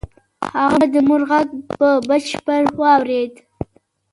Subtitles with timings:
[0.55, 1.47] هغه د مور غږ
[1.79, 3.33] په بشپړ ډول واورېد